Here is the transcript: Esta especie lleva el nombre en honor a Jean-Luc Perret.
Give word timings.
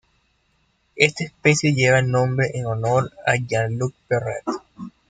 Esta 0.95 1.25
especie 1.25 1.75
lleva 1.75 1.99
el 1.99 2.09
nombre 2.09 2.49
en 2.55 2.65
honor 2.65 3.11
a 3.27 3.35
Jean-Luc 3.35 3.93
Perret. 4.07 4.43